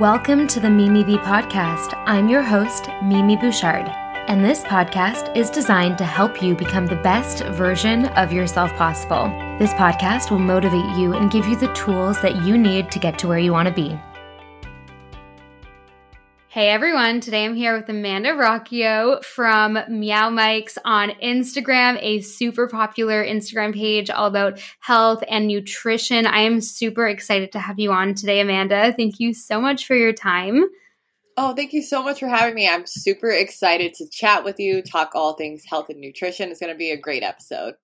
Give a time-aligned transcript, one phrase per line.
[0.00, 1.92] Welcome to the Mimi Bee podcast.
[2.06, 3.86] I'm your host, Mimi Bouchard,
[4.28, 9.24] and this podcast is designed to help you become the best version of yourself possible.
[9.58, 13.18] This podcast will motivate you and give you the tools that you need to get
[13.18, 14.00] to where you want to be.
[16.52, 23.24] Hey everyone, today I'm here with Amanda Rocchio from Meowmeix on Instagram, a super popular
[23.24, 26.26] Instagram page all about health and nutrition.
[26.26, 28.92] I am super excited to have you on today, Amanda.
[28.92, 30.64] Thank you so much for your time.
[31.36, 32.68] Oh, thank you so much for having me.
[32.68, 36.50] I'm super excited to chat with you, talk all things health and nutrition.
[36.50, 37.74] It's going to be a great episode.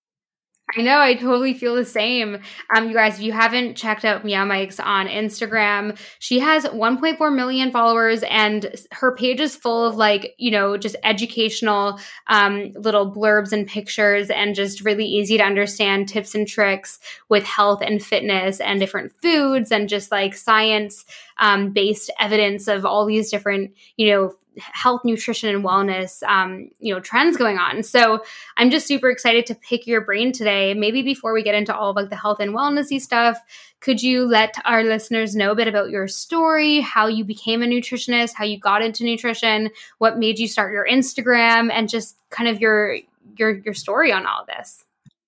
[0.74, 2.40] I know, I totally feel the same.
[2.74, 7.70] Um, you guys, if you haven't checked out Meowmeix on Instagram, she has 1.4 million
[7.70, 13.52] followers, and her page is full of like, you know, just educational um, little blurbs
[13.52, 16.98] and pictures, and just really easy to understand tips and tricks
[17.28, 21.04] with health and fitness and different foods, and just like science
[21.38, 26.94] um, based evidence of all these different, you know, health, nutrition, and wellness, um, you
[26.94, 27.82] know, trends going on.
[27.82, 28.22] So
[28.56, 30.74] I'm just super excited to pick your brain today.
[30.74, 33.38] Maybe before we get into all of like the health and wellnessy stuff,
[33.80, 37.66] could you let our listeners know a bit about your story, how you became a
[37.66, 42.48] nutritionist, how you got into nutrition, what made you start your Instagram, and just kind
[42.48, 42.98] of your
[43.36, 44.85] your your story on all this?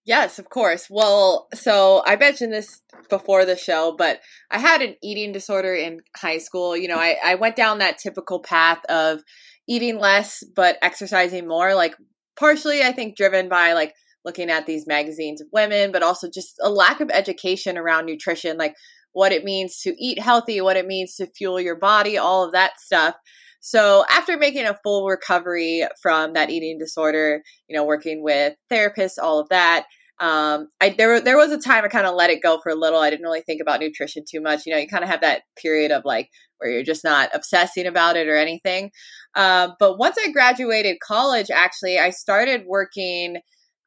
[0.09, 0.87] Yes, of course.
[0.89, 4.21] Well, so I mentioned this before the show, but
[4.51, 6.75] I had an eating disorder in high school.
[6.75, 9.21] You know, I, I went down that typical path of
[9.69, 11.95] eating less but exercising more, like
[12.39, 13.93] partially, I think, driven by like
[14.25, 18.57] looking at these magazines of women, but also just a lack of education around nutrition,
[18.57, 18.77] like
[19.13, 22.53] what it means to eat healthy, what it means to fuel your body, all of
[22.53, 23.15] that stuff.
[23.61, 29.19] So after making a full recovery from that eating disorder, you know, working with therapists,
[29.21, 29.85] all of that,
[30.21, 32.75] um, I there there was a time I kind of let it go for a
[32.75, 32.99] little.
[32.99, 34.67] I didn't really think about nutrition too much.
[34.67, 37.87] You know, you kind of have that period of like where you're just not obsessing
[37.87, 38.91] about it or anything.
[39.37, 43.37] Uh, but once I graduated college, actually, I started working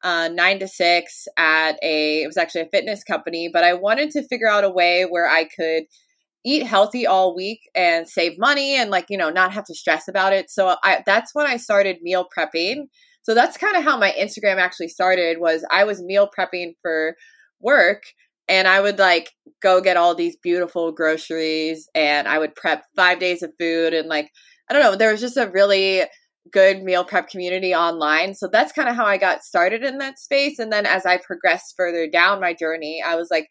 [0.02, 2.22] uh, nine to six at a.
[2.22, 5.28] It was actually a fitness company, but I wanted to figure out a way where
[5.28, 5.84] I could
[6.44, 10.08] eat healthy all week and save money and like you know not have to stress
[10.08, 10.50] about it.
[10.50, 12.86] So I that's when I started meal prepping.
[13.22, 17.16] So that's kind of how my Instagram actually started was I was meal prepping for
[17.60, 18.02] work
[18.48, 19.30] and I would like
[19.62, 24.08] go get all these beautiful groceries and I would prep 5 days of food and
[24.08, 24.28] like
[24.70, 26.02] I don't know, there was just a really
[26.52, 28.34] good meal prep community online.
[28.34, 31.18] So that's kind of how I got started in that space and then as I
[31.18, 33.48] progressed further down my journey, I was like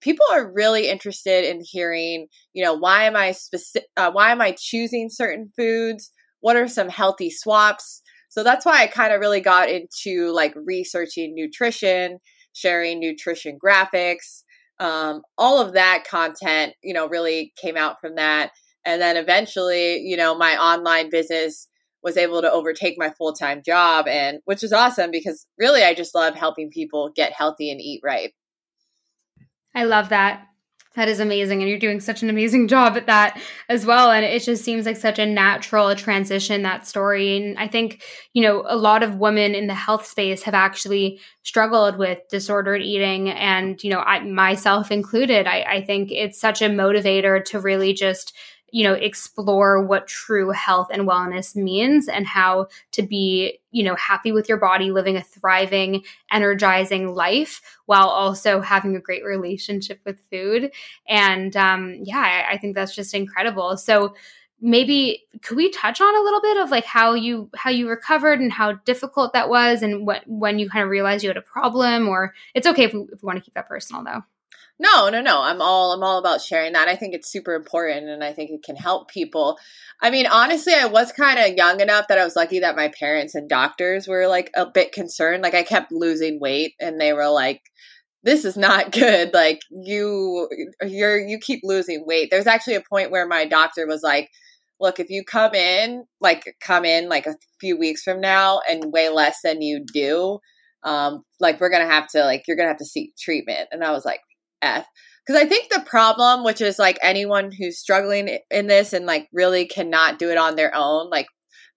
[0.00, 4.40] people are really interested in hearing, you know, why am I specific uh, why am
[4.40, 6.10] I choosing certain foods?
[6.40, 8.02] What are some healthy swaps?
[8.34, 12.18] So that's why I kind of really got into like researching nutrition,
[12.52, 14.42] sharing nutrition graphics,
[14.80, 18.50] um, all of that content, you know, really came out from that.
[18.84, 21.68] And then eventually, you know, my online business
[22.02, 25.94] was able to overtake my full time job, and which is awesome because really I
[25.94, 28.32] just love helping people get healthy and eat right.
[29.76, 30.44] I love that.
[30.96, 31.60] That is amazing.
[31.60, 34.10] And you're doing such an amazing job at that as well.
[34.10, 37.36] And it just seems like such a natural transition, that story.
[37.36, 41.20] And I think, you know, a lot of women in the health space have actually
[41.42, 43.30] struggled with disordered eating.
[43.30, 47.92] And, you know, I myself included, I, I think it's such a motivator to really
[47.92, 48.34] just
[48.74, 53.94] you know explore what true health and wellness means and how to be you know
[53.94, 56.02] happy with your body living a thriving
[56.32, 60.72] energizing life while also having a great relationship with food.
[61.06, 63.76] And um, yeah I, I think that's just incredible.
[63.76, 64.16] So
[64.60, 68.40] maybe could we touch on a little bit of like how you how you recovered
[68.40, 71.42] and how difficult that was and what when you kind of realized you had a
[71.42, 74.22] problem or it's okay if we, if we want to keep that personal though
[74.78, 75.40] no, no, no.
[75.42, 76.88] I'm all I'm all about sharing that.
[76.88, 79.56] I think it's super important and I think it can help people.
[80.02, 82.90] I mean, honestly, I was kind of young enough that I was lucky that my
[82.98, 85.42] parents and doctors were like a bit concerned.
[85.42, 87.62] Like I kept losing weight and they were like
[88.24, 89.32] this is not good.
[89.32, 90.48] Like you
[90.82, 92.28] you're you keep losing weight.
[92.30, 94.28] There's actually a point where my doctor was like,
[94.80, 98.92] "Look, if you come in, like come in like a few weeks from now and
[98.92, 100.40] weigh less than you do,
[100.82, 103.92] um like we're to have to like you're to have to seek treatment." And I
[103.92, 104.20] was like,
[104.64, 104.86] F.
[105.26, 109.28] Because I think the problem, which is like anyone who's struggling in this and like
[109.32, 111.26] really cannot do it on their own, like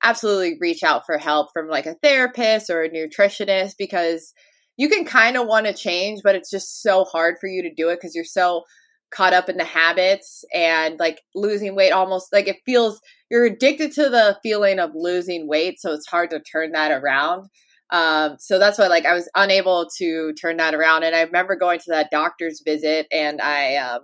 [0.03, 4.33] absolutely reach out for help from like a therapist or a nutritionist because
[4.77, 7.73] you can kind of want to change, but it's just so hard for you to
[7.73, 8.63] do it because you're so
[9.09, 12.99] caught up in the habits and like losing weight almost like it feels
[13.31, 15.79] you're addicted to the feeling of losing weight.
[15.79, 17.47] So it's hard to turn that around.
[17.89, 21.03] Um, so that's why like I was unable to turn that around.
[21.03, 24.01] And I remember going to that doctor's visit and I um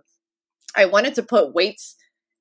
[0.75, 1.95] I wanted to put weights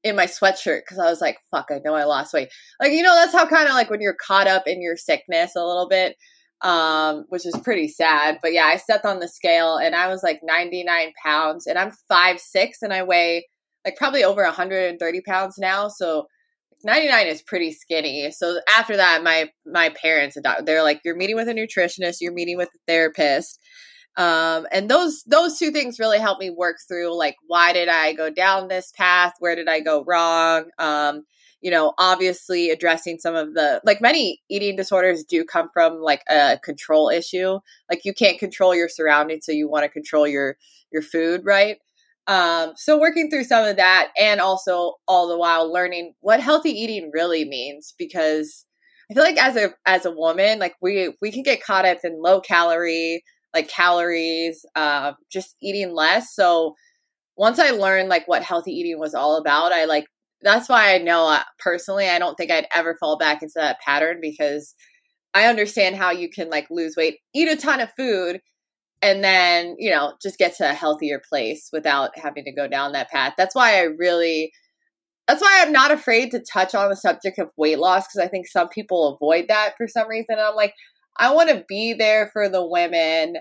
[0.05, 2.49] in my sweatshirt because I was like, fuck, I know I lost weight.
[2.81, 5.55] Like, you know, that's how kind of like when you're caught up in your sickness
[5.57, 6.17] a little bit,
[6.63, 8.39] um, which is pretty sad.
[8.43, 11.93] But yeah, I stepped on the scale and I was like 99 pounds and I'm
[12.09, 13.47] five six and I weigh
[13.85, 15.89] like probably over 130 pounds now.
[15.89, 16.27] So
[16.85, 18.31] 99 is pretty skinny.
[18.33, 22.57] So after that, my my parents they're like, you're meeting with a nutritionist, you're meeting
[22.57, 23.61] with a therapist.
[24.17, 28.13] Um, and those those two things really helped me work through like why did i
[28.13, 29.33] go down this path?
[29.39, 30.65] Where did i go wrong?
[30.79, 31.23] Um,
[31.63, 36.23] you know obviously addressing some of the like many eating disorders do come from like
[36.29, 37.59] a control issue.
[37.89, 40.57] Like you can't control your surroundings so you want to control your
[40.93, 41.79] your food right
[42.33, 46.71] um, so working through some of that and also all the while learning what healthy
[46.71, 48.65] eating really means because
[49.11, 51.99] i feel like as a as a woman like we we can get caught up
[52.05, 53.23] in low calorie
[53.55, 56.35] like calories, uh, just eating less.
[56.35, 56.75] So
[57.37, 60.07] once I learned like what healthy eating was all about, I like
[60.43, 63.81] that's why I know uh, personally I don't think I'd ever fall back into that
[63.81, 64.75] pattern because
[65.35, 68.41] I understand how you can like lose weight, eat a ton of food,
[69.03, 72.93] and then you know just get to a healthier place without having to go down
[72.93, 73.35] that path.
[73.37, 74.53] That's why I really.
[75.29, 78.29] That's why I'm not afraid to touch on the subject of weight loss because I
[78.29, 80.27] think some people avoid that for some reason.
[80.31, 80.75] And I'm like,
[81.17, 83.37] I want to be there for the women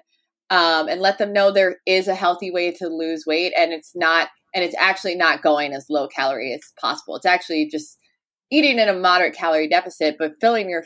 [0.51, 3.93] um, and let them know there is a healthy way to lose weight and it's
[3.95, 7.15] not and it's actually not going as low calorie as possible.
[7.15, 7.97] It's actually just
[8.51, 10.83] eating in a moderate calorie deficit, but filling your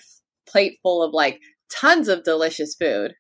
[0.48, 1.40] plate full of like
[1.72, 3.16] tons of delicious food.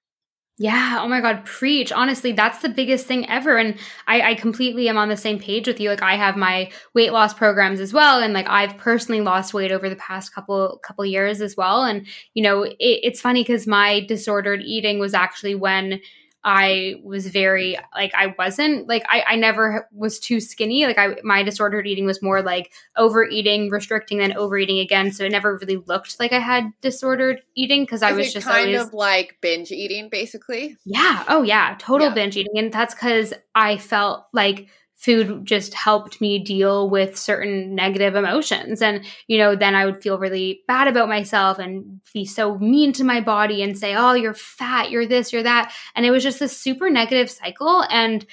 [0.57, 0.99] Yeah.
[1.01, 1.43] Oh my God.
[1.43, 1.91] Preach.
[1.91, 3.57] Honestly, that's the biggest thing ever.
[3.57, 5.89] And I, I completely am on the same page with you.
[5.89, 8.21] Like I have my weight loss programs as well.
[8.21, 11.83] And like I've personally lost weight over the past couple, couple years as well.
[11.83, 15.99] And, you know, it, it's funny because my disordered eating was actually when
[16.47, 20.85] I was very like I wasn't like I, I never was too skinny.
[20.85, 25.11] Like I my disordered eating was more like overeating, restricting, then overeating again.
[25.11, 28.75] So it never really looked like I had disordered eating because I was just kind
[28.75, 30.77] always, of like binge eating, basically.
[30.85, 31.23] Yeah.
[31.27, 31.75] Oh yeah.
[31.79, 32.13] Total yeah.
[32.13, 34.69] binge eating, and that's because I felt like
[35.05, 38.81] food just helped me deal with certain negative emotions.
[38.81, 42.91] And you know then i would feel really bad about myself and be so mean
[42.93, 45.71] to my body and say oh you're fat you're this you're that.
[45.95, 47.83] And it was just this super negative cycle.
[47.89, 48.25] And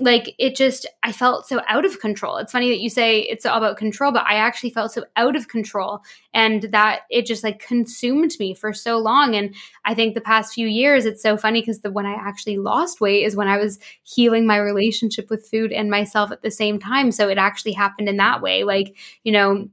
[0.00, 2.36] like it just i felt so out of control.
[2.36, 5.36] It's funny that you say it's all about control but i actually felt so out
[5.36, 6.00] of control
[6.32, 9.34] and that it just like consumed me for so long.
[9.34, 9.54] And
[9.84, 13.00] i think the past few years it's so funny because the when i actually lost
[13.00, 16.78] weight is when i was healing my relationship with food and myself at the same
[16.78, 17.10] time.
[17.10, 18.64] So it actually happened in that way.
[18.64, 19.68] Like you know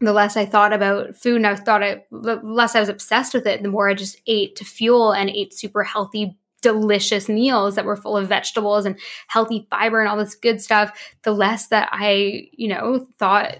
[0.00, 3.34] the less I thought about food and I thought it, the less I was obsessed
[3.34, 7.74] with it, the more I just ate to fuel and ate super healthy delicious meals
[7.76, 11.68] that were full of vegetables and healthy fiber and all this good stuff, the less
[11.68, 13.58] that I, you know, thought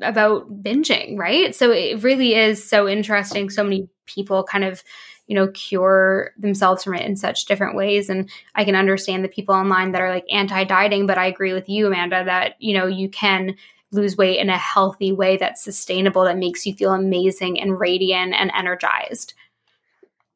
[0.00, 1.54] about binging, right?
[1.54, 3.50] So it really is so interesting.
[3.50, 4.82] So many people kind of,
[5.26, 8.08] you know, cure themselves from it in such different ways.
[8.08, 11.52] And I can understand the people online that are like anti dieting, but I agree
[11.52, 13.56] with you, Amanda, that, you know, you can
[13.90, 18.34] lose weight in a healthy way that's sustainable, that makes you feel amazing and radiant
[18.34, 19.34] and energized.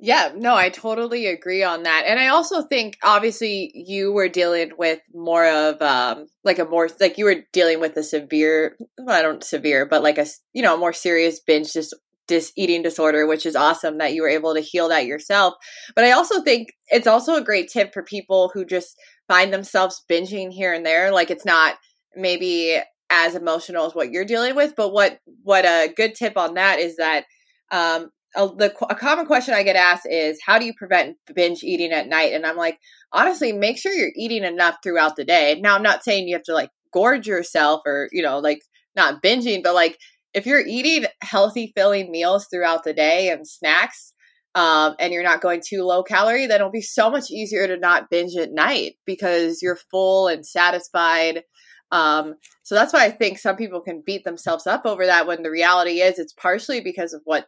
[0.04, 2.02] Yeah, no, I totally agree on that.
[2.08, 6.88] And I also think obviously you were dealing with more of um like a more
[6.98, 10.60] like you were dealing with a severe well, I don't severe, but like a you
[10.60, 11.94] know, more serious binge just
[12.26, 15.54] dis eating disorder, which is awesome that you were able to heal that yourself.
[15.94, 18.96] But I also think it's also a great tip for people who just
[19.28, 21.12] find themselves binging here and there.
[21.12, 21.76] Like it's not
[22.16, 26.54] maybe as emotional as what you're dealing with, but what what a good tip on
[26.54, 27.24] that is that
[27.70, 31.62] um, a, the, a common question I get asked is, how do you prevent binge
[31.62, 32.32] eating at night?
[32.32, 32.78] And I'm like,
[33.12, 35.58] honestly, make sure you're eating enough throughout the day.
[35.60, 38.60] Now, I'm not saying you have to like gorge yourself or, you know, like
[38.96, 39.98] not binging, but like
[40.34, 44.12] if you're eating healthy, filling meals throughout the day and snacks,
[44.54, 47.78] um, and you're not going too low calorie, then it'll be so much easier to
[47.78, 51.42] not binge at night because you're full and satisfied.
[51.90, 55.42] Um, so that's why I think some people can beat themselves up over that when
[55.42, 57.46] the reality is it's partially because of what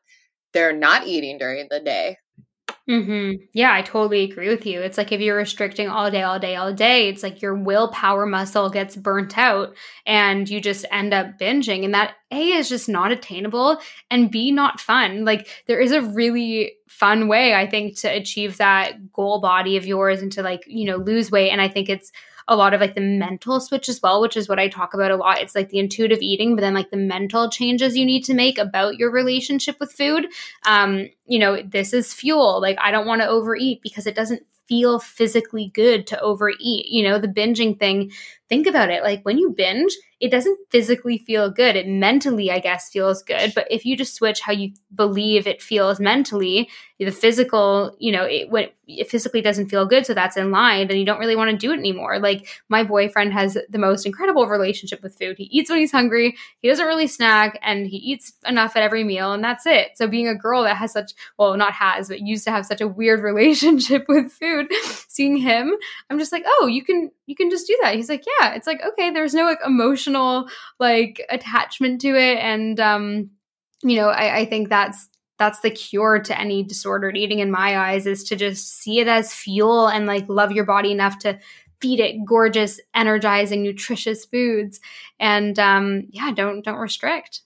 [0.55, 2.17] they're not eating during the day.
[2.89, 3.45] Mm-hmm.
[3.55, 4.83] Yeah, I totally agree with you.
[4.83, 8.27] It's like if you're restricting all day, all day, all day, it's like your willpower
[8.27, 11.85] muscle gets burnt out and you just end up binging.
[11.85, 13.79] And that A is just not attainable
[14.11, 15.25] and B, not fun.
[15.25, 19.87] Like there is a really fun way, I think, to achieve that goal body of
[19.87, 21.51] yours and to like, you know, lose weight.
[21.51, 22.13] And I think it's
[22.49, 25.11] a lot of like the mental switch as well, which is what I talk about
[25.11, 25.41] a lot.
[25.41, 28.59] It's like the intuitive eating, but then like the mental changes you need to make
[28.59, 30.27] about your relationship with food.
[30.67, 32.61] Um, you know, this is fuel.
[32.61, 36.87] Like I don't want to overeat because it doesn't feel physically good to overeat.
[36.87, 38.13] You know, the binging thing,
[38.49, 39.03] think about it.
[39.03, 41.77] Like when you binge, it doesn't physically feel good.
[41.77, 43.53] It mentally, I guess, feels good.
[43.55, 48.25] But if you just switch how you believe it feels mentally, the physical, you know,
[48.25, 51.37] it, when it physically doesn't feel good, so that's in line, then you don't really
[51.37, 52.19] want to do it anymore.
[52.19, 55.37] Like my boyfriend has the most incredible relationship with food.
[55.37, 59.05] He eats when he's hungry, he doesn't really snack, and he eats enough at every
[59.05, 59.91] meal, and that's it.
[59.97, 62.81] So being a girl that has such, well, not has, but used to have such
[62.81, 64.73] a weird relationship with food,
[65.09, 65.75] seeing him,
[66.09, 67.95] I'm just like, oh, you can, you can just do that.
[67.95, 68.55] He's like, yeah.
[68.55, 73.31] It's like, okay, there's no like emotional like attachment to it, and um,
[73.83, 77.77] you know, I, I think that's that's the cure to any disordered eating in my
[77.77, 81.39] eyes is to just see it as fuel and like love your body enough to
[81.81, 84.81] feed it gorgeous energizing nutritious foods
[85.19, 87.43] and um yeah don't don't restrict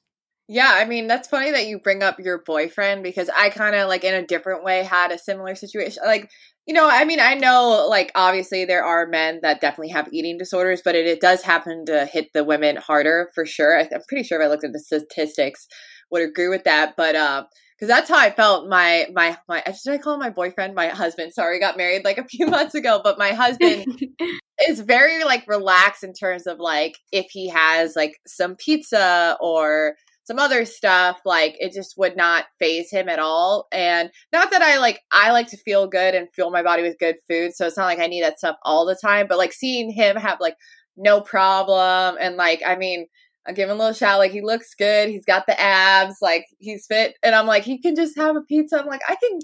[0.48, 3.86] yeah, I mean, that's funny that you bring up your boyfriend because I kind of
[3.86, 6.02] like in a different way had a similar situation.
[6.06, 6.30] Like,
[6.66, 10.38] you know, I mean, I know like obviously there are men that definitely have eating
[10.38, 13.78] disorders, but it, it does happen to hit the women harder for sure.
[13.78, 15.68] I, am pretty sure if I looked at the statistics,
[16.10, 16.94] would agree with that.
[16.96, 17.44] But uh,
[17.78, 18.68] because that's how I felt.
[18.68, 20.74] My my my should I call him my boyfriend?
[20.74, 21.34] My husband.
[21.34, 23.86] Sorry, got married like a few months ago, but my husband
[24.68, 29.94] is very like relaxed in terms of like if he has like some pizza or
[30.28, 34.60] some other stuff like it just would not faze him at all and not that
[34.60, 37.66] i like i like to feel good and fuel my body with good food so
[37.66, 40.38] it's not like i need that stuff all the time but like seeing him have
[40.38, 40.54] like
[40.98, 43.06] no problem and like i mean
[43.46, 44.18] I give him a little shout.
[44.18, 45.08] Like he looks good.
[45.08, 46.16] He's got the abs.
[46.20, 47.14] Like he's fit.
[47.22, 48.78] And I'm like, he can just have a pizza.
[48.78, 49.38] I'm like, I can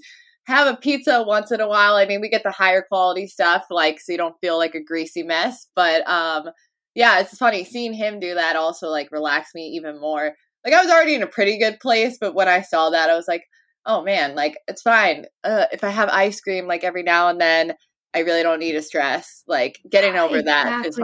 [0.45, 1.95] have a pizza once in a while.
[1.95, 4.83] I mean, we get the higher quality stuff, like so you don't feel like a
[4.83, 5.69] greasy mess.
[5.75, 6.51] But um,
[6.95, 8.57] yeah, it's funny seeing him do that.
[8.57, 10.35] Also, like relax me even more.
[10.65, 13.17] Like I was already in a pretty good place, but when I saw that, I
[13.17, 13.45] was like,
[13.87, 15.27] oh man, like it's fine.
[15.43, 17.75] Uh, if I have ice cream like every now and then,
[18.15, 19.43] I really don't need to stress.
[19.47, 20.83] Like getting over exactly.
[20.83, 21.01] that is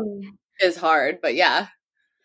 [0.60, 1.18] is hard.
[1.20, 1.68] But yeah.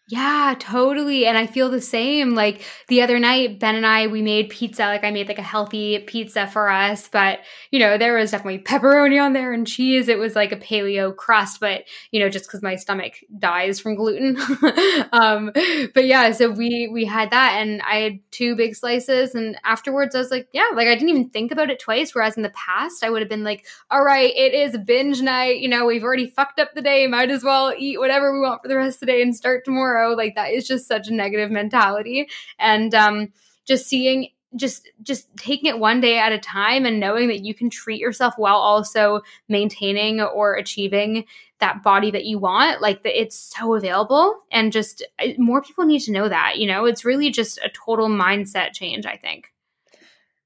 [0.07, 1.25] Yeah, totally.
[1.25, 2.35] And I feel the same.
[2.35, 4.83] Like the other night, Ben and I, we made pizza.
[4.83, 7.39] Like I made like a healthy pizza for us, but
[7.71, 10.07] you know, there was definitely pepperoni on there and cheese.
[10.07, 13.95] It was like a paleo crust, but you know, just because my stomach dies from
[13.95, 14.37] gluten.
[15.11, 15.51] um,
[15.95, 20.13] but yeah, so we we had that and I had two big slices and afterwards
[20.13, 22.13] I was like, yeah, like I didn't even think about it twice.
[22.13, 25.61] Whereas in the past I would have been like, all right, it is binge night,
[25.61, 28.61] you know, we've already fucked up the day, might as well eat whatever we want
[28.61, 31.07] for the rest of the day and start tomorrow tomorrow like that is just such
[31.07, 32.27] a negative mentality.
[32.59, 33.31] And um
[33.65, 37.53] just seeing just just taking it one day at a time and knowing that you
[37.53, 41.25] can treat yourself while also maintaining or achieving
[41.59, 44.35] that body that you want like that it's so available.
[44.51, 45.03] And just
[45.37, 46.85] more people need to know that you know?
[46.85, 49.51] It's really just a total mindset change i think.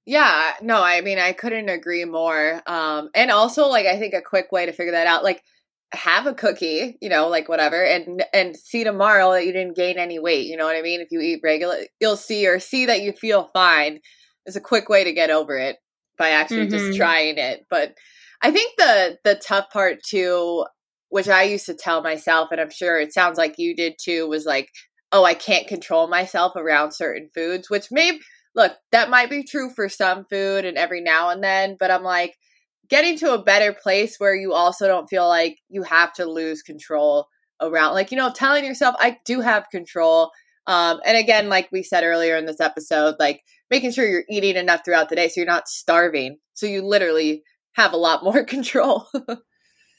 [0.06, 2.62] Yeah no i mean i couldn't agree more.
[2.66, 5.44] Um and also like i think a quick way to figure that out like
[5.92, 9.98] have a cookie, you know, like whatever, and and see tomorrow that you didn't gain
[9.98, 10.46] any weight.
[10.46, 11.02] You know what I mean?
[11.02, 14.00] If you eat regular, you'll see or see that you feel fine.
[14.46, 15.78] Is a quick way to get over it
[16.18, 16.78] by actually mm-hmm.
[16.78, 17.66] just trying it.
[17.70, 17.96] But
[18.42, 20.66] I think the the tough part too,
[21.10, 24.28] which I used to tell myself, and I'm sure it sounds like you did too,
[24.28, 24.70] was like,
[25.12, 27.70] oh, I can't control myself around certain foods.
[27.70, 28.20] Which may
[28.56, 32.04] look that might be true for some food and every now and then, but I'm
[32.04, 32.36] like
[32.90, 36.62] getting to a better place where you also don't feel like you have to lose
[36.62, 37.28] control
[37.62, 40.32] around like you know telling yourself i do have control
[40.68, 44.56] um and again like we said earlier in this episode like making sure you're eating
[44.56, 47.44] enough throughout the day so you're not starving so you literally
[47.74, 49.08] have a lot more control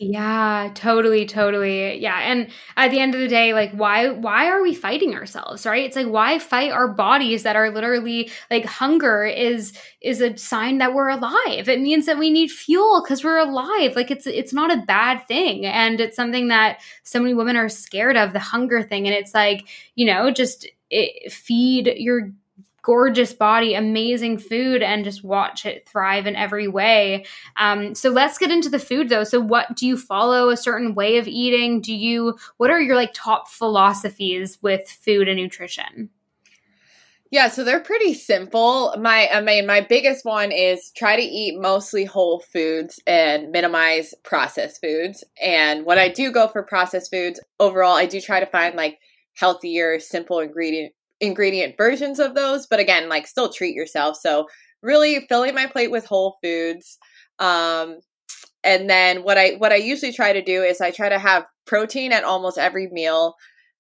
[0.03, 1.99] Yeah, totally, totally.
[1.99, 2.19] Yeah.
[2.21, 5.85] And at the end of the day, like why why are we fighting ourselves, right?
[5.85, 10.79] It's like why fight our bodies that are literally like hunger is is a sign
[10.79, 11.69] that we're alive.
[11.69, 13.95] It means that we need fuel cuz we're alive.
[13.95, 17.69] Like it's it's not a bad thing and it's something that so many women are
[17.69, 22.31] scared of the hunger thing and it's like, you know, just it, feed your
[22.83, 27.25] gorgeous body, amazing food, and just watch it thrive in every way.
[27.57, 29.25] Um, so let's get into the food though.
[29.25, 31.81] So, what do you follow a certain way of eating?
[31.81, 36.11] Do you, what are your like top philosophies with food and nutrition?
[37.31, 38.93] Yeah, so they're pretty simple.
[38.99, 44.15] My I mean my biggest one is try to eat mostly whole foods and minimize
[44.25, 45.23] processed foods.
[45.41, 48.99] And when I do go for processed foods, overall I do try to find like
[49.35, 54.17] healthier, simple ingredient ingredient versions of those, but again, like still treat yourself.
[54.17, 54.47] So
[54.83, 56.99] really filling my plate with whole foods.
[57.39, 57.99] Um,
[58.63, 61.47] and then what I what I usually try to do is I try to have
[61.67, 63.35] protein at almost every meal.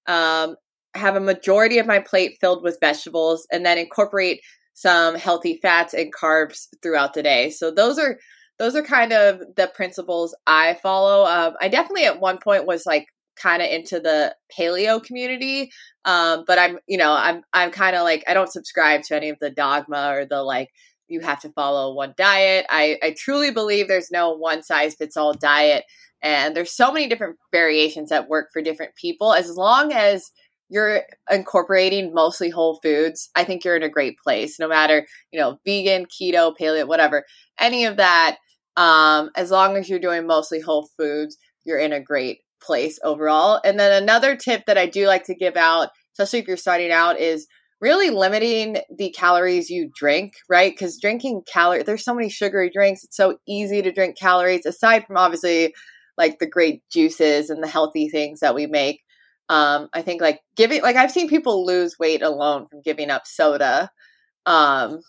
[0.07, 0.57] Um,
[0.95, 4.41] have a majority of my plate filled with vegetables, and then incorporate
[4.75, 7.51] some healthy fats and carbs throughout the day.
[7.51, 8.19] So those are
[8.59, 11.25] those are kind of the principles I follow.
[11.27, 13.07] Um, I definitely at one point was like
[13.41, 15.71] kind of into the paleo community.
[16.05, 19.29] Um, but I'm, you know, I'm I'm kind of like I don't subscribe to any
[19.29, 20.71] of the dogma or the like
[21.11, 22.67] you have to follow one diet.
[22.71, 25.85] I, I truly believe there's no one size fits all diet.
[26.23, 29.33] And there's so many different variations that work for different people.
[29.33, 30.31] As long as
[30.69, 34.59] you're incorporating mostly whole foods, I think you're in a great place.
[34.59, 37.25] No matter, you know, vegan, keto, paleo, whatever,
[37.59, 38.37] any of that,
[38.77, 43.61] um, as long as you're doing mostly whole foods, you're in a great place overall.
[43.65, 46.91] And then another tip that I do like to give out, especially if you're starting
[46.91, 47.47] out, is
[47.81, 50.73] really limiting the calories you drink, right?
[50.73, 53.05] Because drinking calories, there's so many sugary drinks.
[53.05, 55.75] It's so easy to drink calories, aside from obviously
[56.19, 59.01] like the great juices and the healthy things that we make.
[59.49, 63.27] Um, I think like giving, like I've seen people lose weight alone from giving up
[63.27, 63.91] soda.
[64.47, 65.01] Um,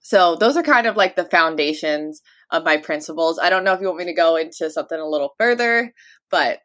[0.00, 3.38] so those are kind of like the foundations of my principles.
[3.38, 5.94] I don't know if you want me to go into something a little further,
[6.30, 6.60] but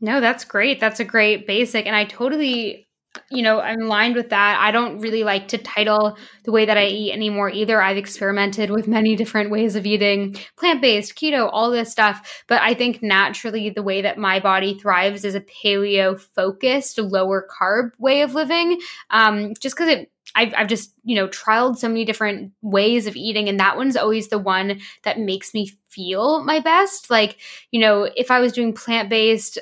[0.00, 0.80] no, that's great.
[0.80, 1.86] That's a great basic.
[1.86, 2.84] And I totally
[3.30, 4.58] you know, I'm aligned with that.
[4.60, 7.80] I don't really like to title the way that I eat anymore either.
[7.80, 12.44] I've experimented with many different ways of eating plant based, keto, all this stuff.
[12.48, 17.46] But I think naturally the way that my body thrives is a paleo focused, lower
[17.48, 18.80] carb way of living.
[19.10, 23.16] Um, just because it I've, I've just you know trialed so many different ways of
[23.16, 27.10] eating and that one's always the one that makes me feel my best.
[27.10, 27.38] Like
[27.70, 29.58] you know if i was doing plant-based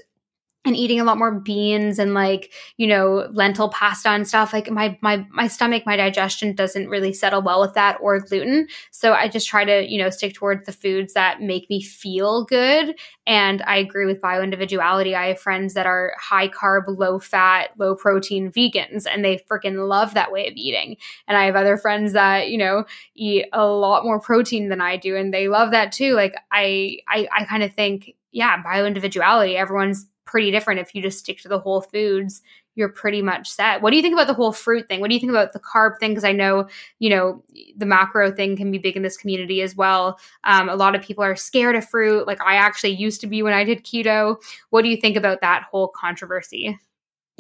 [0.64, 4.70] and eating a lot more beans and like you know lentil pasta and stuff like
[4.70, 8.68] my my my stomach my digestion doesn't really settle well with that or gluten.
[8.90, 12.44] So i just try to you know stick towards the foods that make me feel
[12.44, 12.94] good.
[13.26, 15.14] And i agree with bio individuality.
[15.14, 19.88] I have friends that are high carb low fat low protein vegans and they freaking
[19.88, 20.96] love that way of eating.
[21.26, 24.96] And i have other friends that you know eat a lot more protein than i
[24.96, 26.14] do and they love that too.
[26.14, 31.02] Like i i, I kind of think yeah bio individuality everyone's pretty different if you
[31.02, 32.42] just stick to the whole foods
[32.74, 33.82] you're pretty much set.
[33.82, 35.00] What do you think about the whole fruit thing?
[35.00, 36.12] What do you think about the carb thing?
[36.12, 37.42] Because I know, you know,
[37.76, 40.18] the macro thing can be big in this community as well.
[40.44, 42.26] Um, a lot of people are scared of fruit.
[42.26, 44.36] Like I actually used to be when I did keto.
[44.70, 46.78] What do you think about that whole controversy?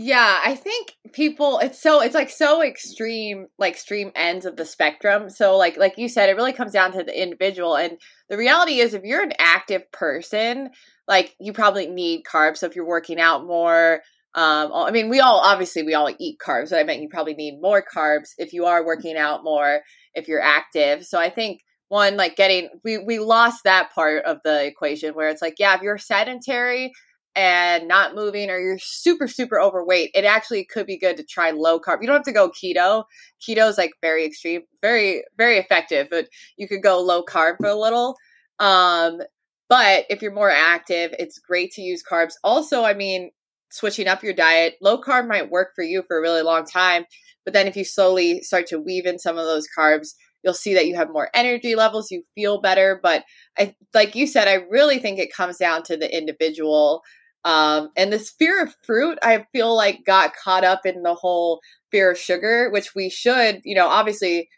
[0.04, 4.64] Yeah, I think people it's so it's like so extreme like extreme ends of the
[4.64, 5.30] spectrum.
[5.30, 8.80] So like like you said it really comes down to the individual and the reality
[8.80, 10.70] is if you're an active person,
[11.06, 12.56] like you probably need carbs.
[12.58, 14.00] So if you're working out more,
[14.34, 17.34] um, I mean, we all obviously we all eat carbs, but I mean you probably
[17.34, 19.82] need more carbs if you are working out more,
[20.14, 21.04] if you're active.
[21.04, 21.60] So I think
[21.90, 25.76] one like getting we we lost that part of the equation where it's like yeah,
[25.76, 26.90] if you're sedentary
[27.34, 31.50] and not moving or you're super super overweight, it actually could be good to try
[31.50, 31.98] low carb.
[32.00, 33.04] You don't have to go keto.
[33.40, 37.68] Keto is like very extreme, very very effective, but you could go low carb for
[37.68, 38.16] a little.
[38.58, 39.20] Um,
[39.68, 42.34] but if you're more active, it's great to use carbs.
[42.44, 43.30] Also, I mean,
[43.70, 47.04] switching up your diet, low carb might work for you for a really long time.
[47.44, 50.14] But then if you slowly start to weave in some of those carbs,
[50.44, 53.00] you'll see that you have more energy levels, you feel better.
[53.02, 53.24] But
[53.58, 57.02] I, like you said, I really think it comes down to the individual.
[57.44, 61.60] Um, and this fear of fruit, I feel like got caught up in the whole
[61.90, 64.48] fear of sugar, which we should, you know, obviously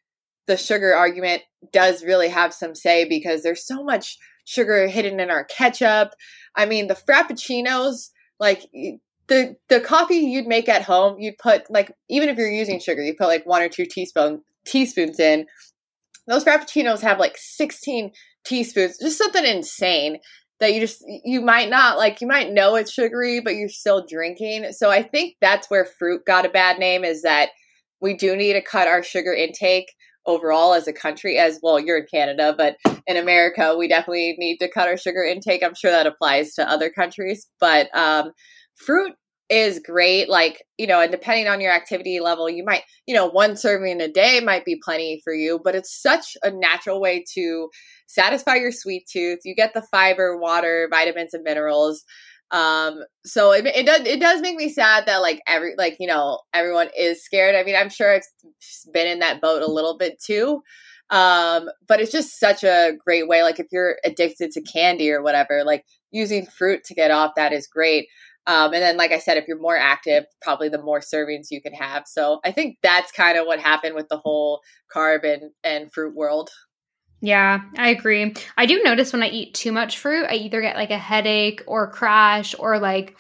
[0.47, 1.43] the sugar argument
[1.73, 6.13] does really have some say because there's so much sugar hidden in our ketchup.
[6.55, 8.69] I mean, the frappuccinos, like
[9.29, 13.03] the the coffee you'd make at home, you'd put like even if you're using sugar,
[13.03, 15.47] you put like one or two teaspoon teaspoons in.
[16.27, 18.11] Those frappuccinos have like 16
[18.45, 20.19] teaspoons, just something insane
[20.61, 24.05] that you just you might not like you might know it's sugary but you're still
[24.07, 24.73] drinking.
[24.73, 27.51] So I think that's where fruit got a bad name is that
[28.01, 29.93] we do need to cut our sugar intake
[30.27, 34.57] overall as a country as well you're in canada but in america we definitely need
[34.57, 38.31] to cut our sugar intake i'm sure that applies to other countries but um,
[38.75, 39.13] fruit
[39.51, 43.27] is great like you know and depending on your activity level you might you know
[43.27, 47.23] one serving a day might be plenty for you but it's such a natural way
[47.35, 47.69] to
[48.07, 52.05] satisfy your sweet tooth you get the fiber water vitamins and minerals
[52.51, 56.07] um, so it, it does it does make me sad that like every like you
[56.07, 57.57] know everyone is scared.
[57.57, 58.23] I mean, I'm sure I've
[58.93, 60.63] been in that boat a little bit too.
[61.11, 63.43] Um, but it's just such a great way.
[63.43, 67.53] Like if you're addicted to candy or whatever, like using fruit to get off that
[67.53, 68.07] is great.
[68.47, 71.63] Um, and then, like I said, if you're more active, probably the more servings you
[71.63, 72.05] can have.
[72.07, 74.61] So I think that's kind of what happened with the whole
[74.95, 76.51] carb and, and fruit world.
[77.21, 78.35] Yeah, I agree.
[78.59, 81.63] I do notice when I eat too much fruit, I either get like a headache
[81.67, 83.17] or crash or like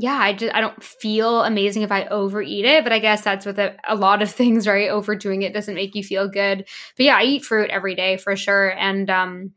[0.00, 3.44] yeah, I just I don't feel amazing if I overeat it, but I guess that's
[3.44, 4.88] with a, a, lot of things, right?
[4.88, 6.68] Overdoing it doesn't make you feel good.
[6.96, 9.52] But yeah, I eat fruit every day for sure, and um,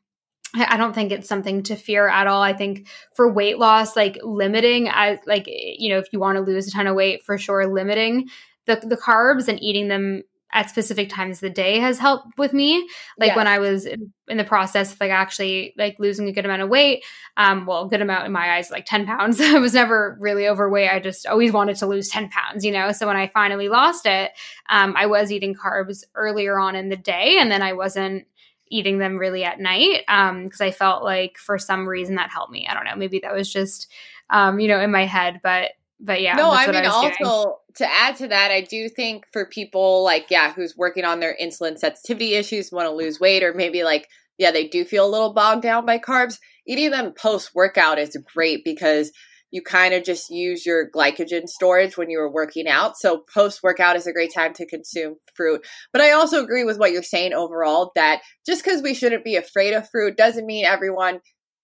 [0.54, 2.42] I don't think it's something to fear at all.
[2.42, 6.42] I think for weight loss, like limiting as like you know, if you want to
[6.42, 8.30] lose a ton of weight, for sure, limiting
[8.66, 12.54] the the carbs and eating them at specific times of the day has helped with
[12.54, 12.88] me.
[13.18, 13.38] Like yes.
[13.38, 16.62] when I was in, in, the process of like actually like losing a good amount
[16.62, 17.04] of weight,
[17.38, 19.40] um, well, good amount in my eyes, like 10 pounds.
[19.42, 20.90] I was never really overweight.
[20.90, 22.92] I just always wanted to lose 10 pounds, you know?
[22.92, 24.32] So when I finally lost it,
[24.70, 28.26] um, I was eating carbs earlier on in the day and then I wasn't
[28.72, 30.04] eating them really at night.
[30.08, 32.68] Um, cause I felt like for some reason that helped me.
[32.68, 32.96] I don't know.
[32.96, 33.92] Maybe that was just,
[34.30, 36.34] um, you know, in my head, but but yeah.
[36.36, 37.56] No, I mean, I also doing.
[37.76, 41.38] to add to that, I do think for people like, yeah, who's working on their
[41.40, 45.12] insulin sensitivity issues, want to lose weight, or maybe like, yeah, they do feel a
[45.12, 49.12] little bogged down by carbs, eating them post workout is great because
[49.52, 52.98] you kind of just use your glycogen storage when you were working out.
[52.98, 55.66] So post workout is a great time to consume fruit.
[55.92, 59.36] But I also agree with what you're saying overall that just because we shouldn't be
[59.36, 61.20] afraid of fruit doesn't mean everyone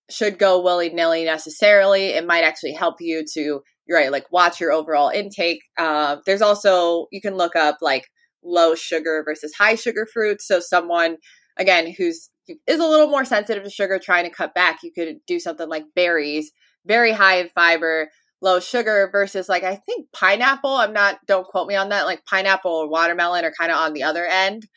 [0.10, 2.08] should go willy nilly necessarily.
[2.08, 5.62] It might actually help you to right, like watch your overall intake.
[5.78, 8.06] Uh, there's also, you can look up like
[8.44, 10.46] low sugar versus high sugar fruits.
[10.46, 11.18] So someone,
[11.58, 12.30] again, who's
[12.66, 15.68] is a little more sensitive to sugar trying to cut back, you could do something
[15.68, 16.52] like berries,
[16.88, 18.10] very high in fiber,
[18.42, 20.76] low sugar versus like I think pineapple.
[20.76, 22.06] I'm not don't quote me on that.
[22.06, 24.68] Like pineapple or watermelon are kind of on the other end.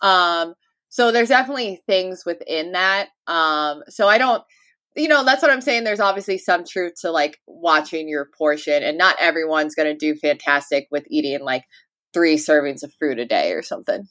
[0.00, 0.54] Um,
[0.88, 3.08] so there's definitely things within that.
[3.26, 4.42] Um, so I don't
[4.96, 5.84] you know, that's what I'm saying.
[5.84, 10.18] There's obviously some truth to like watching your portion, and not everyone's going to do
[10.18, 11.62] fantastic with eating like
[12.12, 14.08] three servings of fruit a day or something.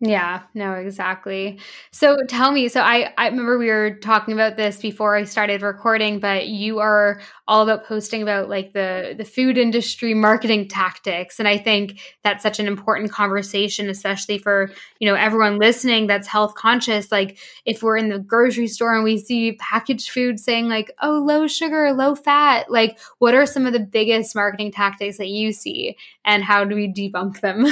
[0.00, 1.58] Yeah, no, exactly.
[1.90, 5.62] So tell me, so I, I remember we were talking about this before I started
[5.62, 11.38] recording, but you are all about posting about like the the food industry marketing tactics.
[11.38, 16.28] And I think that's such an important conversation, especially for, you know, everyone listening that's
[16.28, 17.10] health conscious.
[17.10, 21.24] Like if we're in the grocery store and we see packaged food saying like, oh,
[21.26, 25.52] low sugar, low fat, like what are some of the biggest marketing tactics that you
[25.54, 27.64] see and how do we debunk them?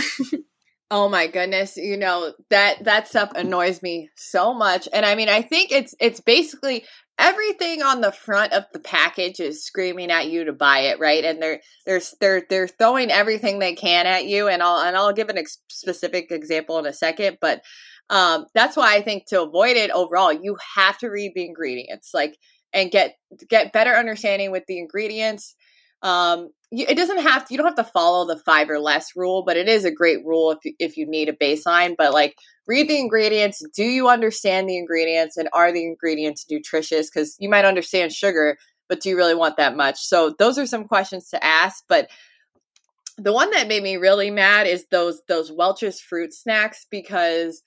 [0.90, 4.86] Oh my goodness, you know, that that stuff annoys me so much.
[4.92, 6.84] And I mean, I think it's it's basically
[7.18, 11.24] everything on the front of the package is screaming at you to buy it, right?
[11.24, 15.12] And they're they're they're they're throwing everything they can at you and I'll and I'll
[15.12, 17.62] give an ex- specific example in a second, but
[18.10, 22.10] um that's why I think to avoid it overall, you have to read the ingredients
[22.12, 22.36] like
[22.72, 23.16] and get
[23.48, 25.56] get better understanding with the ingredients
[26.04, 29.42] um, it doesn't have to, you don't have to follow the five or less rule,
[29.44, 31.94] but it is a great rule if if you need a baseline.
[31.96, 32.36] But like,
[32.66, 33.64] read the ingredients.
[33.74, 37.10] Do you understand the ingredients, and are the ingredients nutritious?
[37.10, 40.00] Because you might understand sugar, but do you really want that much?
[40.00, 41.84] So those are some questions to ask.
[41.88, 42.08] But
[43.16, 47.62] the one that made me really mad is those those Welch's fruit snacks because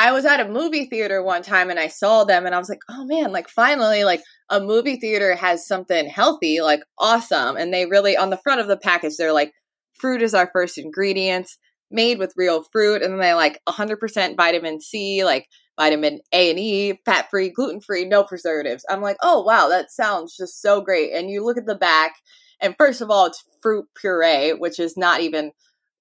[0.00, 2.68] I was at a movie theater one time and I saw them and I was
[2.68, 7.56] like, oh man, like finally, like a movie theater has something healthy, like awesome.
[7.56, 9.52] And they really, on the front of the package, they're like,
[9.94, 11.58] fruit is our first ingredients,
[11.90, 13.02] made with real fruit.
[13.02, 17.80] And then they like 100% vitamin C, like vitamin A and E, fat free, gluten
[17.80, 18.84] free, no preservatives.
[18.88, 21.12] I'm like, oh wow, that sounds just so great.
[21.12, 22.14] And you look at the back,
[22.60, 25.50] and first of all, it's fruit puree, which is not even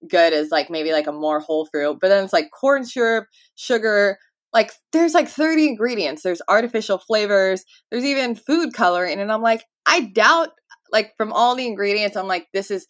[0.10, 1.98] good as like maybe like a more whole fruit.
[2.02, 4.18] But then it's like corn syrup, sugar,
[4.54, 6.24] like there's like 30 ingredients.
[6.24, 7.64] There's artificial flavors.
[7.92, 9.20] There's even food coloring.
[9.20, 10.50] And I'm like, I doubt
[10.92, 12.88] like from all the ingredients, I'm like, this is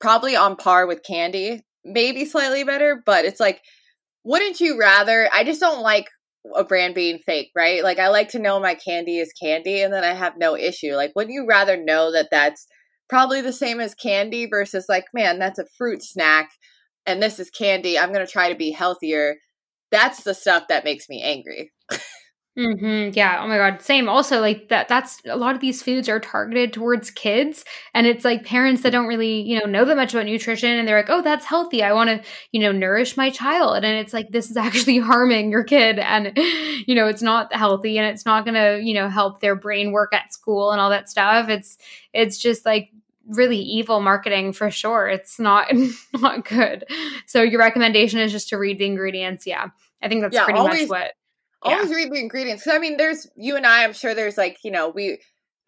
[0.00, 3.60] probably on par with candy, maybe slightly better, but it's like,
[4.24, 5.28] wouldn't you rather?
[5.32, 6.06] I just don't like
[6.54, 7.82] a brand being fake, right?
[7.82, 10.94] Like I like to know my candy is candy and then I have no issue.
[10.94, 12.66] Like wouldn't you rather know that that's
[13.08, 16.50] probably the same as candy versus like, man, that's a fruit snack
[17.06, 17.98] and this is candy.
[17.98, 19.36] I'm going to try to be healthier.
[19.90, 21.72] That's the stuff that makes me angry.
[22.58, 23.10] Mm-hmm.
[23.12, 23.40] Yeah.
[23.42, 23.82] Oh my God.
[23.82, 24.08] Same.
[24.08, 24.88] Also, like that.
[24.88, 28.92] That's a lot of these foods are targeted towards kids, and it's like parents that
[28.92, 31.82] don't really, you know, know that much about nutrition, and they're like, "Oh, that's healthy.
[31.82, 35.50] I want to, you know, nourish my child." And it's like this is actually harming
[35.50, 36.32] your kid, and
[36.86, 39.92] you know, it's not healthy, and it's not going to, you know, help their brain
[39.92, 41.50] work at school and all that stuff.
[41.50, 41.76] It's
[42.14, 42.88] it's just like
[43.28, 45.08] really evil marketing for sure.
[45.08, 45.66] It's not
[46.14, 46.86] not good.
[47.26, 49.46] So your recommendation is just to read the ingredients.
[49.46, 49.66] Yeah,
[50.02, 51.12] I think that's yeah, pretty always, much what.
[51.62, 53.84] Always read the ingredients I mean, there's you and I.
[53.84, 55.18] I'm sure there's like you know we.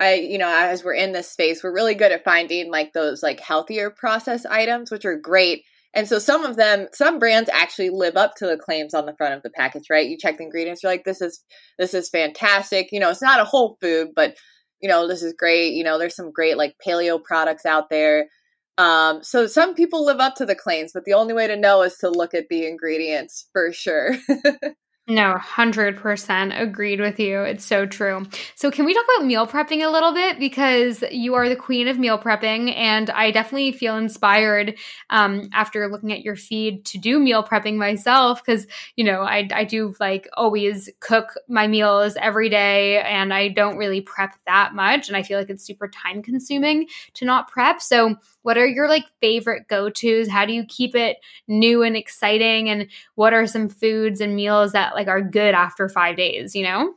[0.00, 3.20] I, you know, as we're in this space, we're really good at finding like those
[3.20, 5.64] like healthier process items, which are great.
[5.92, 9.16] And so some of them, some brands actually live up to the claims on the
[9.16, 10.08] front of the package, right?
[10.08, 11.42] You check the ingredients, you're like, this is
[11.78, 12.92] this is fantastic.
[12.92, 14.36] You know, it's not a whole food, but
[14.80, 15.72] you know, this is great.
[15.72, 18.28] You know, there's some great like paleo products out there.
[18.76, 21.82] Um, so some people live up to the claims, but the only way to know
[21.82, 24.14] is to look at the ingredients for sure.
[25.10, 27.40] No, 100% agreed with you.
[27.40, 28.26] It's so true.
[28.54, 30.38] So, can we talk about meal prepping a little bit?
[30.38, 34.74] Because you are the queen of meal prepping, and I definitely feel inspired
[35.08, 38.44] um, after looking at your feed to do meal prepping myself.
[38.44, 38.66] Because,
[38.96, 43.78] you know, I, I do like always cook my meals every day, and I don't
[43.78, 45.08] really prep that much.
[45.08, 47.80] And I feel like it's super time consuming to not prep.
[47.80, 48.16] So,
[48.48, 50.26] what are your like favorite go tos?
[50.26, 52.70] How do you keep it new and exciting?
[52.70, 56.62] And what are some foods and meals that like are good after five days, you
[56.62, 56.94] know?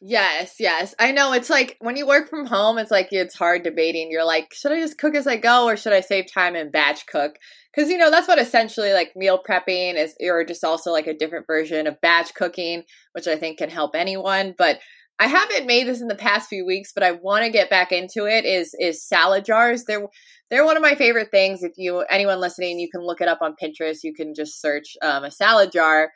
[0.00, 0.96] Yes, yes.
[0.98, 4.10] I know it's like when you work from home, it's like it's hard debating.
[4.10, 6.72] You're like, should I just cook as I go or should I save time and
[6.72, 7.38] batch cook?
[7.72, 11.16] Because, you know, that's what essentially like meal prepping is, or just also like a
[11.16, 12.82] different version of batch cooking,
[13.12, 14.52] which I think can help anyone.
[14.58, 14.80] But
[15.20, 17.90] I haven't made this in the past few weeks, but I want to get back
[17.90, 18.44] into it.
[18.44, 19.84] Is is salad jars?
[19.84, 20.06] They're
[20.50, 21.62] they're one of my favorite things.
[21.62, 23.98] If you anyone listening, you can look it up on Pinterest.
[24.04, 26.12] You can just search um, a salad jar.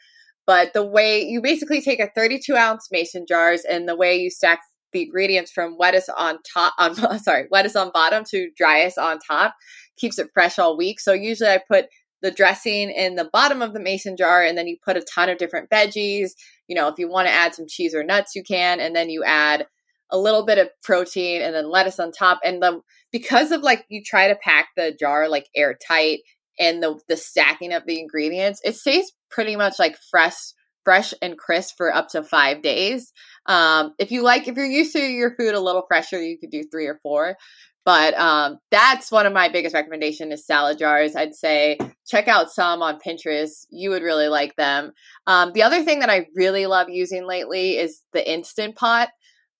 [0.46, 4.30] But the way you basically take a 32 ounce mason jars, and the way you
[4.30, 4.60] stack
[4.92, 9.54] the ingredients from lettuce on top, on sorry, lettuce on bottom to driest on top,
[9.96, 11.00] keeps it fresh all week.
[11.00, 11.86] So usually I put
[12.22, 15.28] the dressing in the bottom of the mason jar and then you put a ton
[15.28, 16.30] of different veggies
[16.72, 19.10] you know if you want to add some cheese or nuts you can and then
[19.10, 19.66] you add
[20.10, 22.80] a little bit of protein and then lettuce on top and the
[23.12, 26.20] because of like you try to pack the jar like airtight
[26.58, 31.36] and the the stacking of the ingredients it stays pretty much like fresh fresh and
[31.36, 33.12] crisp for up to five days.
[33.46, 36.50] Um, if you like if you're used to your food a little fresher you could
[36.50, 37.36] do three or four
[37.84, 41.16] but um, that's one of my biggest recommendations is salad jars.
[41.16, 43.66] I'd say check out some on Pinterest.
[43.70, 44.92] You would really like them.
[45.26, 49.08] Um, the other thing that I really love using lately is the Instant Pot.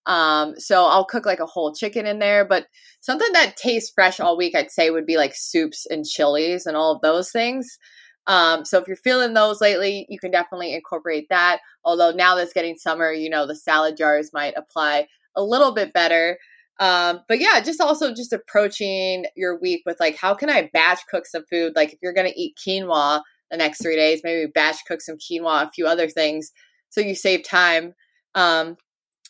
[0.06, 2.66] Um, so I'll cook like a whole chicken in there, but
[3.00, 6.76] something that tastes fresh all week, I'd say would be like soups and chilies and
[6.76, 7.78] all of those things.
[8.26, 11.60] Um, so if you're feeling those lately, you can definitely incorporate that.
[11.84, 15.92] Although now that's getting summer, you know, the salad jars might apply a little bit
[15.92, 16.38] better.
[16.82, 20.98] Um, but yeah, just also just approaching your week with like, how can I batch
[21.08, 21.74] cook some food?
[21.76, 25.14] Like if you're going to eat quinoa the next three days, maybe batch cook some
[25.16, 26.50] quinoa, a few other things.
[26.90, 27.92] So you save time.
[28.34, 28.76] Um,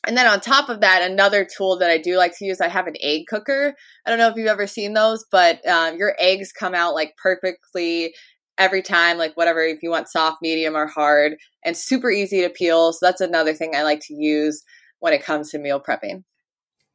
[0.07, 2.69] and then on top of that, another tool that I do like to use, I
[2.69, 3.75] have an egg cooker.
[4.07, 7.13] I don't know if you've ever seen those, but um, your eggs come out like
[7.23, 8.15] perfectly
[8.57, 11.35] every time, like whatever, if you want soft, medium, or hard,
[11.67, 12.95] and super easy to peel.
[12.95, 14.63] So that's another thing I like to use
[15.01, 16.23] when it comes to meal prepping.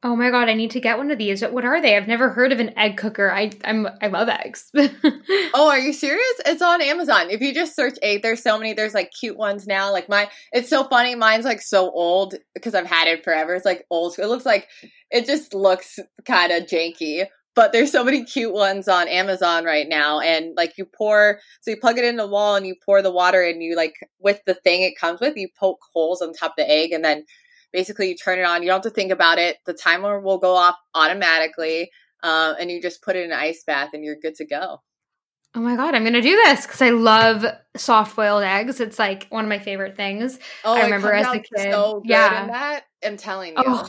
[0.04, 1.42] Oh my god, I need to get one of these.
[1.42, 1.96] What are they?
[1.96, 3.32] I've never heard of an egg cooker.
[3.32, 4.70] I I'm I love eggs.
[4.76, 6.40] oh, are you serious?
[6.46, 7.30] It's on Amazon.
[7.30, 8.74] If you just search egg, there's so many.
[8.74, 9.90] There's like cute ones now.
[9.90, 11.16] Like my, it's so funny.
[11.16, 13.54] Mine's like so old because I've had it forever.
[13.56, 14.12] It's like old.
[14.12, 14.26] school.
[14.26, 14.68] It looks like
[15.10, 17.26] it just looks kind of janky.
[17.56, 21.72] But there's so many cute ones on Amazon right now, and like you pour, so
[21.72, 24.40] you plug it in the wall and you pour the water, and you like with
[24.46, 27.24] the thing it comes with, you poke holes on top of the egg, and then
[27.72, 28.62] basically you turn it on.
[28.62, 29.58] You don't have to think about it.
[29.66, 31.90] The timer will go off automatically,
[32.22, 34.80] uh, and you just put it in an ice bath, and you're good to go.
[35.54, 37.44] Oh my god, I'm gonna do this because I love
[37.76, 38.80] soft boiled eggs.
[38.80, 40.38] It's like one of my favorite things.
[40.62, 41.72] Oh, I remember as a kid.
[41.72, 43.64] So yeah, that I'm telling you.
[43.66, 43.88] Oh,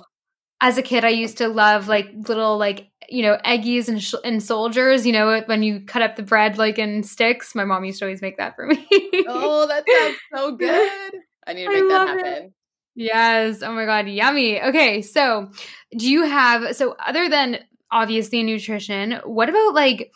[0.62, 4.16] as a kid, I used to love like little like you know eggies and sh-
[4.24, 5.06] and soldiers.
[5.06, 7.54] You know when you cut up the bread like in sticks.
[7.54, 8.88] My mom used to always make that for me.
[9.28, 11.14] oh, that sounds so good.
[11.46, 12.26] I need to make that happen.
[12.26, 12.54] It.
[13.00, 13.64] Yes.
[13.64, 14.10] Oh my God.
[14.10, 14.62] Yummy.
[14.62, 15.02] Okay.
[15.02, 15.50] So,
[15.98, 17.60] do you have, so other than
[17.92, 20.12] obviously nutrition, what about like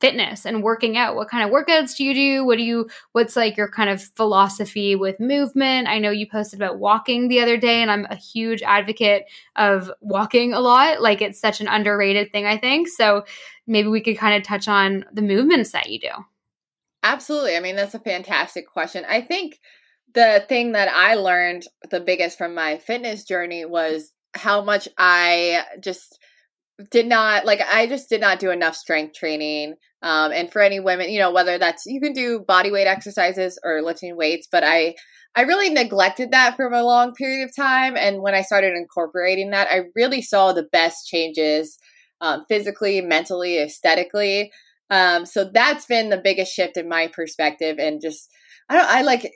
[0.00, 1.16] fitness and working out?
[1.16, 2.44] What kind of workouts do you do?
[2.44, 5.88] What do you, what's like your kind of philosophy with movement?
[5.88, 9.24] I know you posted about walking the other day, and I'm a huge advocate
[9.56, 11.02] of walking a lot.
[11.02, 12.86] Like, it's such an underrated thing, I think.
[12.86, 13.24] So,
[13.66, 16.10] maybe we could kind of touch on the movements that you do.
[17.02, 17.56] Absolutely.
[17.56, 19.04] I mean, that's a fantastic question.
[19.08, 19.58] I think
[20.14, 25.64] the thing that I learned the biggest from my fitness journey was how much I
[25.80, 26.18] just
[26.90, 29.74] did not like I just did not do enough strength training.
[30.00, 33.58] Um, and for any women, you know, whether that's you can do body weight exercises
[33.64, 34.94] or lifting weights, but I
[35.34, 37.96] I really neglected that for a long period of time.
[37.96, 41.78] And when I started incorporating that, I really saw the best changes
[42.20, 44.50] um, physically, mentally, aesthetically.
[44.90, 48.30] Um, so that's been the biggest shift in my perspective and just
[48.68, 49.32] I don't I like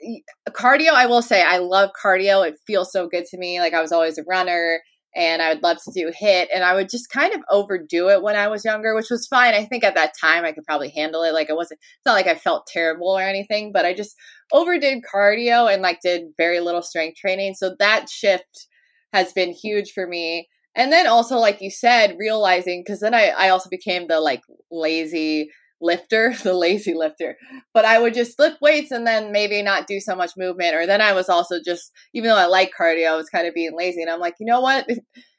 [0.49, 0.91] cardio.
[0.91, 2.47] I will say I love cardio.
[2.47, 3.59] It feels so good to me.
[3.59, 4.79] Like I was always a runner
[5.15, 8.23] and I would love to do HIIT and I would just kind of overdo it
[8.23, 9.53] when I was younger, which was fine.
[9.53, 11.33] I think at that time I could probably handle it.
[11.33, 14.15] Like it wasn't it's not like I felt terrible or anything, but I just
[14.51, 17.55] overdid cardio and like did very little strength training.
[17.55, 18.67] So that shift
[19.13, 20.47] has been huge for me.
[20.75, 24.41] And then also like you said, realizing because then I, I also became the like
[24.71, 25.49] lazy
[25.83, 27.37] lifter, the lazy lifter.
[27.73, 30.75] But I would just lift weights and then maybe not do so much movement.
[30.75, 33.53] Or then I was also just, even though I like cardio, I was kind of
[33.53, 34.01] being lazy.
[34.01, 34.87] And I'm like, you know what?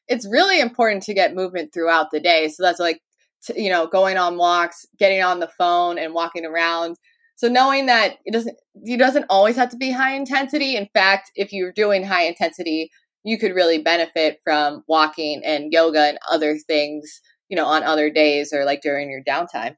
[0.07, 2.49] It's really important to get movement throughout the day.
[2.49, 3.01] So that's like,
[3.43, 6.97] t- you know, going on walks, getting on the phone and walking around.
[7.37, 10.77] So knowing that it doesn't, it doesn't always have to be high intensity.
[10.77, 12.91] In fact, if you're doing high intensity,
[13.25, 18.11] you could really benefit from walking and yoga and other things, you know, on other
[18.11, 19.77] days or like during your downtime.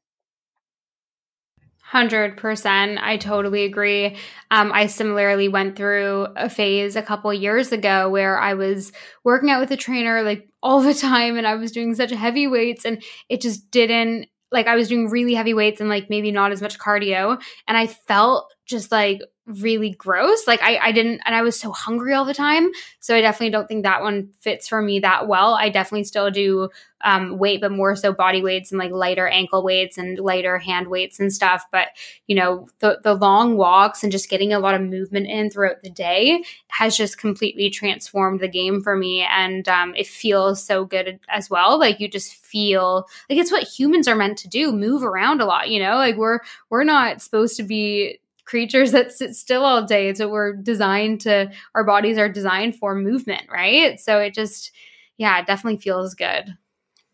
[1.92, 2.98] 100%.
[3.00, 4.16] I totally agree.
[4.50, 8.92] Um, I similarly went through a phase a couple years ago where I was
[9.24, 12.46] working out with a trainer like all the time and I was doing such heavy
[12.46, 16.32] weights and it just didn't like I was doing really heavy weights and like maybe
[16.32, 20.46] not as much cardio and I felt just like really gross.
[20.46, 22.70] Like I, I didn't, and I was so hungry all the time.
[23.00, 25.54] So I definitely don't think that one fits for me that well.
[25.54, 26.68] I definitely still do
[27.02, 30.88] um, weight, but more so body weights and like lighter ankle weights and lighter hand
[30.88, 31.64] weights and stuff.
[31.70, 31.88] But
[32.26, 35.82] you know, the the long walks and just getting a lot of movement in throughout
[35.82, 40.84] the day has just completely transformed the game for me, and um, it feels so
[40.84, 41.78] good as well.
[41.78, 45.46] Like you just feel like it's what humans are meant to do: move around a
[45.46, 45.68] lot.
[45.68, 50.14] You know, like we're we're not supposed to be creatures that sit still all day.
[50.14, 54.00] So we're designed to, our bodies are designed for movement, right?
[54.00, 54.72] So it just,
[55.18, 56.56] yeah, it definitely feels good.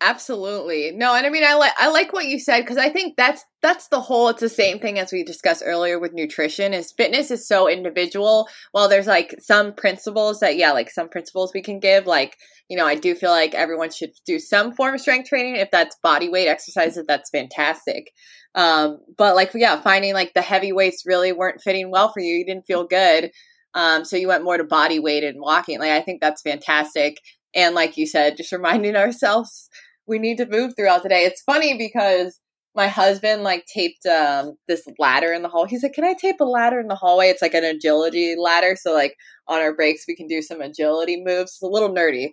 [0.05, 0.91] Absolutely.
[0.91, 3.45] No, and I mean I like I like what you said because I think that's
[3.63, 7.31] that's the whole it's the same thing as we discussed earlier with nutrition is fitness
[7.31, 8.49] is so individual.
[8.73, 12.37] While there's like some principles that yeah, like some principles we can give like,
[12.69, 15.71] you know, I do feel like everyone should do some form of strength training if
[15.71, 18.11] that's body weight exercises that's fantastic.
[18.57, 22.35] Um but like yeah, finding like the heavy weights really weren't fitting well for you.
[22.35, 23.31] You didn't feel good.
[23.75, 25.79] Um so you went more to body weight and walking.
[25.79, 27.19] Like I think that's fantastic.
[27.55, 29.69] And like you said, just reminding ourselves
[30.13, 31.25] we need to move throughout the day.
[31.25, 32.39] It's funny because
[32.75, 35.67] my husband like taped um this ladder in the hall.
[35.67, 38.77] He's like, "Can I tape a ladder in the hallway?" It's like an agility ladder,
[38.81, 39.17] so like
[39.49, 41.53] on our breaks we can do some agility moves.
[41.53, 42.31] It's a little nerdy,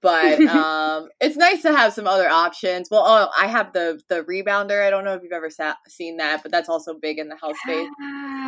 [0.00, 2.88] but um it's nice to have some other options.
[2.90, 4.86] Well, oh, I have the the rebounder.
[4.86, 7.36] I don't know if you've ever sa- seen that, but that's also big in the
[7.36, 7.88] house space.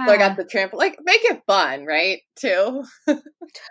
[0.07, 0.75] So I got the trampoline.
[0.75, 2.21] Like, make it fun, right?
[2.37, 2.85] Too.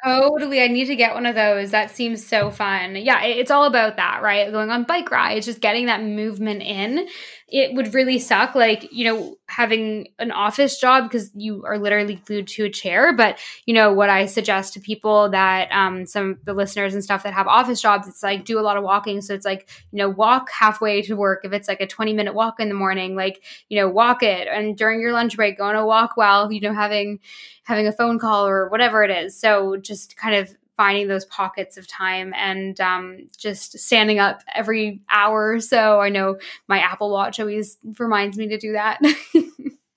[0.05, 0.61] totally.
[0.61, 1.71] I need to get one of those.
[1.71, 2.95] That seems so fun.
[2.95, 4.51] Yeah, it's all about that, right?
[4.51, 7.07] Going on bike rides, just getting that movement in
[7.51, 12.15] it would really suck like you know having an office job because you are literally
[12.15, 13.13] glued to a chair.
[13.13, 17.03] But you know what i suggest to people that um, some of the listeners and
[17.03, 19.21] stuff that have office jobs it's like do a lot of walking.
[19.21, 22.33] So it's like you know walk halfway to work if it's like a 20 minute
[22.33, 24.47] walk in the morning like you know walk it.
[24.47, 27.19] And during your lunch break go on a walk while you know having
[27.63, 29.39] having a phone call or whatever it is.
[29.39, 35.01] So just kind of finding those pockets of time and um, just standing up every
[35.09, 35.99] hour or so.
[35.99, 36.37] I know
[36.69, 38.99] my Apple Watch always reminds me to do that.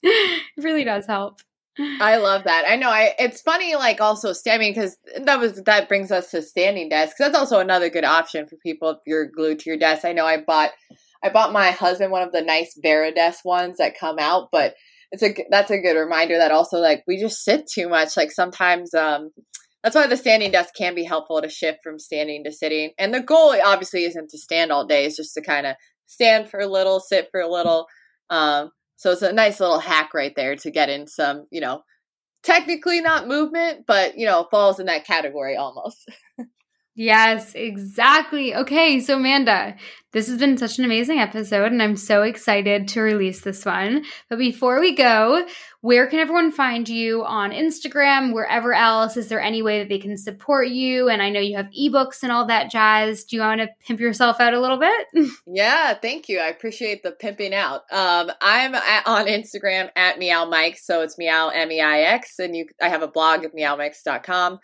[0.03, 1.39] it really does help.
[1.79, 2.65] I love that.
[2.67, 2.89] I know.
[2.89, 7.17] I it's funny, like also standing because that was that brings us to standing desks.
[7.17, 10.03] That's also another good option for people if you're glued to your desk.
[10.03, 10.71] I know I bought
[11.23, 14.75] I bought my husband one of the nice Varidesk ones that come out, but
[15.13, 18.17] it's a that's a good reminder that also like we just sit too much.
[18.17, 19.31] Like sometimes um
[19.83, 22.91] that's why the standing desk can be helpful to shift from standing to sitting.
[22.97, 25.75] And the goal obviously isn't to stand all day, it's just to kind of
[26.07, 27.87] stand for a little, sit for a little.
[28.29, 31.81] Um, so it's a nice little hack right there to get in some, you know,
[32.43, 36.09] technically not movement, but, you know, falls in that category almost.
[36.95, 38.55] Yes, exactly.
[38.55, 39.75] Okay, so Amanda,
[40.11, 44.05] this has been such an amazing episode, and I'm so excited to release this one.
[44.29, 45.43] But before we go,
[45.81, 49.17] where can everyone find you on Instagram, wherever else?
[49.17, 51.09] Is there any way that they can support you?
[51.09, 53.23] And I know you have ebooks and all that jazz.
[53.23, 55.07] Do you want to pimp yourself out a little bit?
[55.47, 56.39] yeah, thank you.
[56.39, 57.81] I appreciate the pimping out.
[57.91, 62.55] Um, I'm at, on Instagram at Meowmeix, so it's Meow M E I X, and
[62.55, 62.67] you.
[62.79, 64.59] I have a blog at meowmeix.com.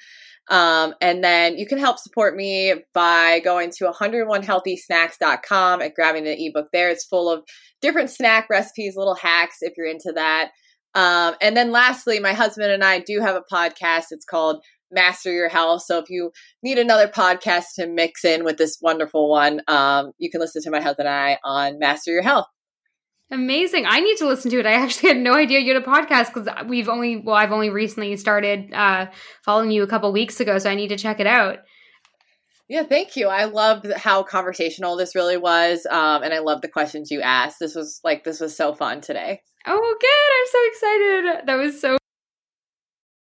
[0.50, 6.48] Um, and then you can help support me by going to 101healthysnacks.com and grabbing the
[6.48, 6.90] ebook there.
[6.90, 7.44] It's full of
[7.82, 10.50] different snack recipes, little hacks if you're into that.
[10.96, 14.06] Um, and then lastly, my husband and I do have a podcast.
[14.12, 15.84] It's called Master Your Health.
[15.84, 16.32] So if you
[16.64, 20.72] need another podcast to mix in with this wonderful one, um, you can listen to
[20.72, 22.48] my husband and I on Master Your Health.
[23.32, 23.86] Amazing.
[23.88, 24.66] I need to listen to it.
[24.66, 27.70] I actually had no idea you had a podcast because we've only, well, I've only
[27.70, 29.08] recently started uh,
[29.46, 31.60] following you a couple weeks ago, so I need to check it out.
[32.68, 33.28] Yeah, thank you.
[33.28, 35.86] I loved how conversational this really was.
[35.90, 37.58] Um, and I love the questions you asked.
[37.60, 39.42] This was like, this was so fun today.
[39.66, 40.30] Oh, good.
[40.40, 41.48] I'm so excited.
[41.48, 41.99] That was so